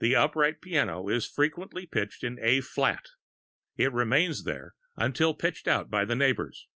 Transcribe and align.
The 0.00 0.14
upright 0.14 0.60
piano 0.60 1.08
is 1.08 1.24
frequently 1.26 1.86
pitched 1.86 2.22
in 2.22 2.38
A 2.42 2.60
flat. 2.60 3.06
It 3.78 3.90
remains 3.90 4.44
there 4.44 4.74
till 5.14 5.32
pitched 5.32 5.66
out 5.66 5.88
by 5.90 6.04
the 6.04 6.14
neighbors. 6.14 6.68